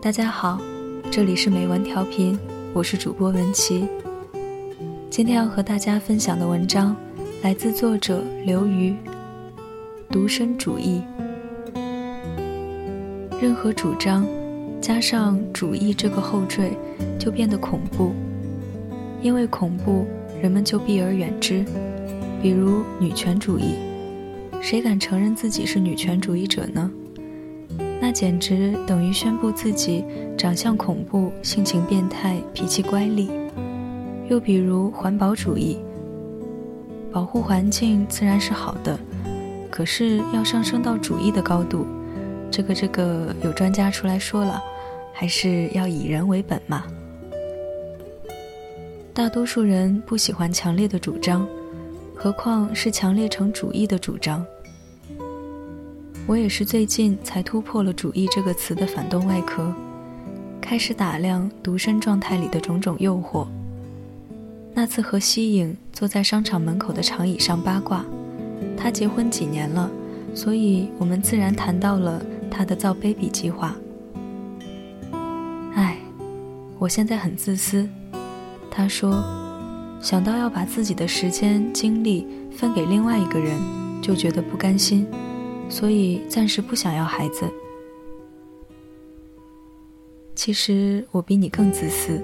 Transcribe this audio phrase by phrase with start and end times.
[0.00, 0.60] 大家好，
[1.10, 2.38] 这里是美文调频，
[2.72, 3.88] 我是主播文琪。
[5.10, 6.94] 今天要和大家分享的文章
[7.42, 8.94] 来自作者刘瑜。
[10.08, 11.02] 独身主义，
[13.42, 14.24] 任何主张
[14.80, 16.78] 加上“主义”这个后缀，
[17.18, 18.12] 就变得恐怖。
[19.20, 20.06] 因为恐怖，
[20.40, 21.64] 人们就避而远之。
[22.40, 23.74] 比如女权主义，
[24.62, 26.88] 谁敢承认自己是女权主义者呢？
[28.08, 30.02] 那简直等于宣布自己
[30.34, 33.28] 长相恐怖、性情变态、脾气乖戾。
[34.30, 35.76] 又比如环保主义，
[37.12, 38.98] 保护环境自然是好的，
[39.70, 41.86] 可是要上升到主义的高度，
[42.50, 44.58] 这个这个有专家出来说了，
[45.12, 46.84] 还是要以人为本嘛。
[49.12, 51.46] 大多数人不喜欢强烈的主张，
[52.14, 54.42] 何况是强烈成主义的主张。
[56.28, 59.72] 我也是最近才突破了“主义”这个词的反动外壳，
[60.60, 63.46] 开始打量独身状态里的种种诱惑。
[64.74, 68.04] 那次和西影坐在商场门口的长椅上八卦，
[68.76, 69.90] 他结婚几年了，
[70.34, 73.74] 所以我们自然谈到了他的造 baby 计划。
[75.72, 75.96] 唉，
[76.78, 77.88] 我现在很自私。
[78.70, 79.24] 他说
[80.02, 83.58] ：“想到要把自己的时间精力分给另外一个人，
[84.02, 85.06] 就觉得不甘心，
[85.68, 87.44] 所以暂时不想要孩子。”
[90.34, 92.22] 其实我比你更自私，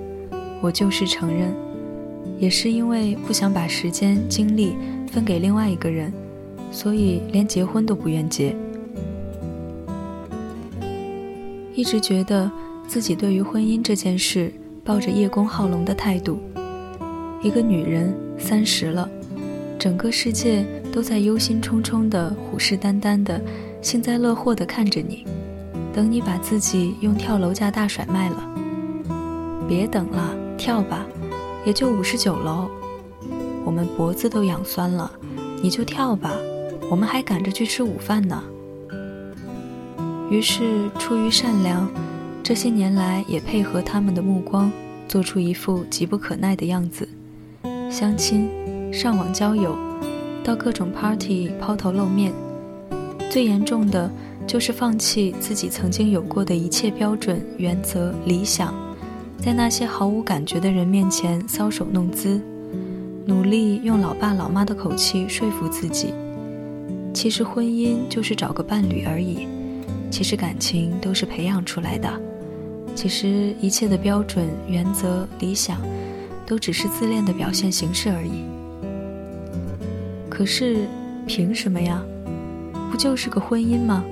[0.60, 1.54] 我就是承认，
[2.38, 4.76] 也是因为不想把时间精力
[5.10, 6.12] 分给另外一个人，
[6.70, 8.56] 所以连结婚都不愿结。
[11.74, 12.50] 一直觉得
[12.86, 14.52] 自己对于婚姻这件事。
[14.86, 16.38] 抱着叶公好龙的态度，
[17.42, 19.08] 一个女人三十了，
[19.84, 23.38] 整个世界都在忧心忡忡的、虎视眈眈的、
[23.82, 25.26] 幸灾乐祸的看着你，
[25.92, 28.50] 等你把自己用跳楼价大甩卖了。
[29.68, 31.04] 别等了，跳吧，
[31.66, 32.70] 也就五十九楼，
[33.62, 35.12] 我们脖子都痒酸了，
[35.60, 36.32] 你就跳吧，
[36.90, 38.42] 我们还赶着去吃午饭呢。
[40.30, 41.86] 于是出于善良。
[42.42, 44.72] 这些年来，也配合他们的目光，
[45.06, 47.06] 做出一副急不可耐的样子。
[47.90, 48.48] 相亲、
[48.94, 49.76] 上网交友，
[50.44, 52.32] 到各种 party 抛头露面，
[53.28, 54.08] 最严重的
[54.46, 58.72] 就是放弃自己曾经有过的一切标准、原则、理想，
[59.42, 62.40] 在那些毫无感觉的人面前搔首弄姿，
[63.26, 66.14] 努力用老爸老妈的口气说服自己，
[67.12, 69.48] 其实婚姻就是找个伴侣而已，
[70.08, 72.08] 其实感情都是培养出来的。
[72.94, 75.80] 其实一切的标准、原则、理想，
[76.46, 78.44] 都只是自恋的表现形式而已。
[80.36, 80.88] 可是，
[81.28, 82.02] 凭什么呀？
[82.90, 84.04] 不就是个婚姻吗？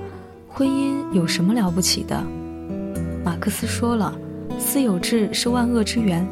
[0.47, 2.23] 婚姻有什么了不起的？
[3.25, 4.17] 马克思说了，
[4.57, 6.25] 私有制是万恶之源，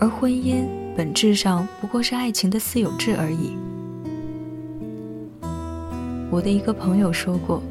[0.00, 0.64] 而婚姻
[0.96, 3.56] 本质上不过是爱情的私有制而已。
[6.28, 7.62] 我的一个朋友说过，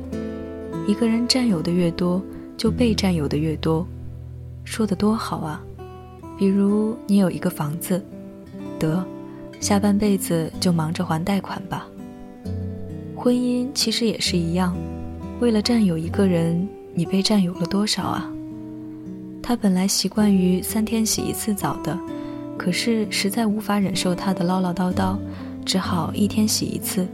[0.88, 2.22] 一个人占有的越多，
[2.56, 3.86] 就被占有的越多。
[4.64, 5.62] 说的多好啊！
[6.38, 8.02] 比如你有一个房子，
[8.80, 9.06] 得，
[9.60, 11.88] 下半辈子就忙着还贷款吧。
[13.16, 14.76] 婚姻其实也是一样，
[15.40, 18.30] 为了占有一个人，你被占有了多少啊？
[19.44, 21.98] 他本来习惯于三天洗一次澡的，
[22.58, 25.18] 可是实在无法忍受他的唠唠叨叨，
[25.66, 27.08] 只好一天洗一次。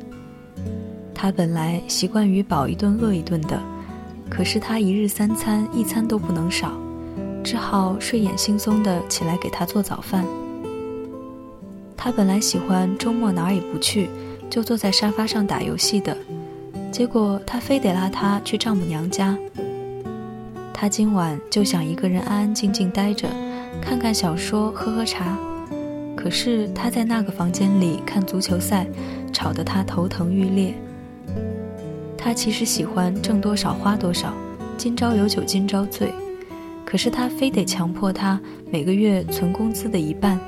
[1.13, 3.59] 他本来习惯于饱一顿饿一顿的，
[4.29, 6.73] 可是他一日三餐一餐都不能少。
[7.43, 10.25] 只好睡眼惺忪的起来给他做早饭。
[12.05, 14.07] 他本来喜欢周末哪儿也不去，
[14.47, 16.16] 就坐在沙发上打游戏的，
[16.91, 19.35] 结果他非得拉他去丈母娘家。
[20.72, 23.28] 他今晚就想一个人安安静静待着，
[23.81, 25.35] 看看小说，喝喝茶。
[26.16, 28.85] 可是他在那个房间里看足球赛，
[29.34, 30.75] 吵得他头疼欲裂。
[32.16, 34.31] 他其实喜欢挣多少花多少，
[34.78, 36.13] 今朝有酒今朝醉。
[36.85, 40.40] 可是他非得强迫他每个月存工资的一半。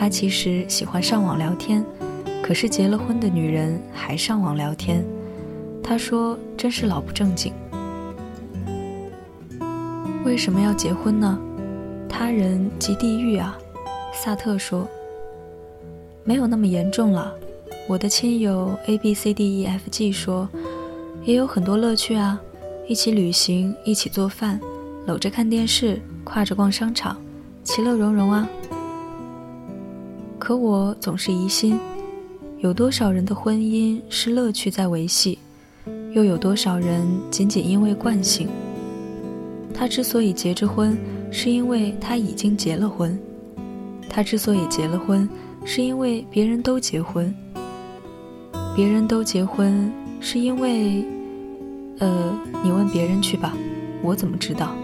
[0.00, 1.84] 他其实喜欢上网聊天，
[2.40, 5.04] 可是结了婚的女人还上网聊天，
[5.82, 7.52] 他说真是老不正经。
[10.24, 11.36] 为什么要结婚呢？
[12.08, 13.58] 他人即地狱啊！
[14.14, 14.86] 萨特说。
[16.22, 17.34] 没有那么严重了。
[17.88, 20.48] 我的亲友 A B C D E F G 说，
[21.24, 22.40] 也有很多乐趣啊，
[22.86, 24.60] 一起旅行，一起做饭。
[25.06, 27.20] 搂着看电视，挎着逛商场，
[27.64, 28.48] 其乐融融啊。
[30.48, 31.78] 可我总是疑心，
[32.60, 35.38] 有多少人的婚姻是乐趣在维系，
[36.14, 38.48] 又有多少人仅仅因为惯性？
[39.74, 40.96] 他之所以结着婚，
[41.30, 43.14] 是因为他已经结了婚；
[44.08, 45.28] 他之所以结了婚，
[45.66, 47.30] 是因为别人都结婚。
[48.74, 51.04] 别人都结婚，是因为……
[51.98, 52.34] 呃，
[52.64, 53.54] 你问别人去吧，
[54.02, 54.74] 我怎么知道？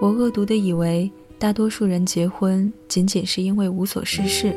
[0.00, 4.54] 我恶毒的以为，大多数人结婚仅仅是因为无所事事，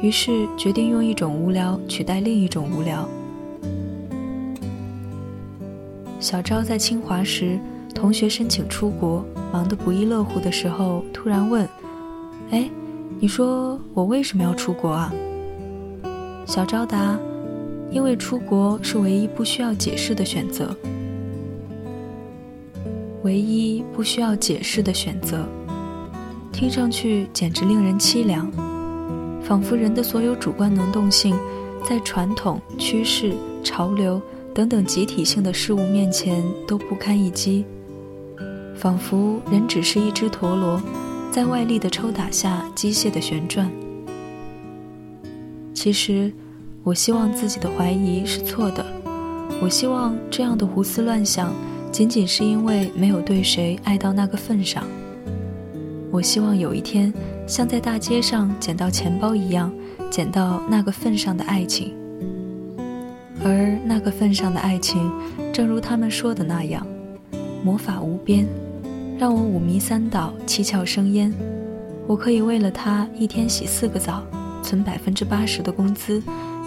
[0.00, 3.06] 于是决定用一种无聊取代另一种无聊。
[6.18, 7.60] 小昭在清华时，
[7.94, 9.22] 同学申请出国，
[9.52, 11.68] 忙得不亦乐乎的时候，突然问
[12.50, 12.66] ：“哎，
[13.18, 15.12] 你说我为什么要出国啊？”
[16.48, 17.20] 小昭答
[17.92, 20.74] ：“因为出国是唯一不需要解释的选择，
[23.22, 25.46] 唯一不需要解释的选择，
[26.60, 28.46] 听上去简直令人凄凉，
[29.42, 31.34] 仿佛人的所有主观能动性，
[31.82, 33.32] 在传统、趋势、
[33.64, 34.20] 潮流。”
[34.52, 37.64] 等等集体性的事物面前都不堪一击，
[38.74, 40.82] 仿佛人只是一只陀螺，
[41.30, 43.70] 在外力的抽打下机械的旋转。
[45.72, 46.30] 其实，
[46.82, 48.84] 我希望自己的怀疑是错的，
[49.62, 51.54] 我希望这样的胡思乱想
[51.90, 54.84] 仅仅是因为没有对谁爱到那个份上。
[56.10, 57.12] 我希望有一天
[57.46, 59.72] 像在大街上捡到钱包一样，
[60.10, 61.94] 捡到那个份上的爱情。
[63.42, 65.10] 而那个份上的爱情，
[65.52, 66.86] 正如他们说的那样，
[67.64, 68.46] 魔法无边，
[69.18, 71.32] 让我五迷三倒，七窍生烟。
[72.06, 74.22] 我可以为了他一天洗四个澡，
[74.62, 76.20] 存百分之八十的工资，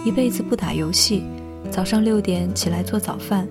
[0.04, 1.22] 一辈子不打游戏，
[1.70, 3.46] 早上六点起来做早饭，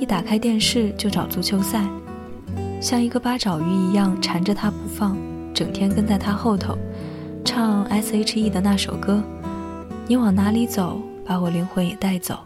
[0.00, 1.82] 一打开电视就找足球赛，
[2.80, 5.16] 像一个八爪鱼一样缠着他不放，
[5.56, 6.76] 整天跟在他后头，
[7.42, 9.22] 唱 S.H.E 的那首歌，
[10.06, 12.40] 你往哪里走，把我灵魂也带走。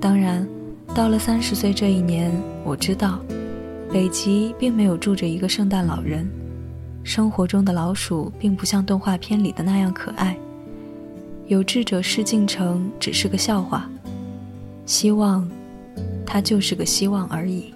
[0.00, 0.44] 当然，
[0.92, 2.32] 到了三十岁这一年，
[2.64, 3.20] 我知道，
[3.92, 6.28] 北极并没有住着一个圣诞老人，
[7.04, 10.36] 生活中的老鼠并不像动画片里的那样可爱，
[11.46, 13.88] 有志者事竟成只是个笑话，
[14.84, 15.48] 希望，
[16.26, 17.72] 它就是个希望而已。